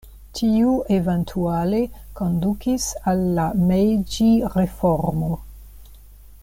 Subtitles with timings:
[0.37, 1.81] Tio eventuale
[2.21, 5.33] kondukis al la Mejĝi-reformo.